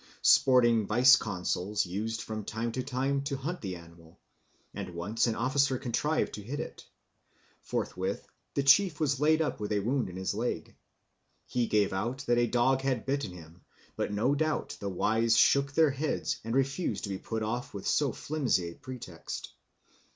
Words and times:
Sporting 0.23 0.87
vice 0.87 1.15
consuls 1.15 1.85
used 1.85 2.23
from 2.23 2.43
time 2.43 2.71
to 2.71 2.81
time 2.81 3.21
to 3.21 3.37
hunt 3.37 3.61
the 3.61 3.75
animal, 3.75 4.19
and 4.73 4.95
once 4.95 5.27
an 5.27 5.35
officer 5.35 5.77
contrived 5.77 6.33
to 6.33 6.41
hit 6.41 6.59
it. 6.59 6.87
Forthwith 7.61 8.27
the 8.55 8.63
chief 8.63 8.99
was 8.99 9.19
laid 9.19 9.43
up 9.43 9.59
with 9.59 9.71
a 9.71 9.79
wound 9.79 10.09
in 10.09 10.15
his 10.15 10.33
leg. 10.33 10.75
He 11.45 11.67
gave 11.67 11.93
out 11.93 12.23
that 12.25 12.39
a 12.39 12.47
dog 12.47 12.81
had 12.81 13.05
bitten 13.05 13.31
him, 13.33 13.61
but 13.95 14.11
no 14.11 14.33
doubt 14.33 14.75
the 14.79 14.89
wise 14.89 15.37
shook 15.37 15.73
their 15.73 15.91
heads 15.91 16.39
and 16.43 16.55
refused 16.55 17.03
to 17.03 17.11
be 17.11 17.19
put 17.19 17.43
off 17.43 17.71
with 17.71 17.85
so 17.85 18.11
flimsy 18.11 18.69
a 18.69 18.73
pretext. 18.73 19.53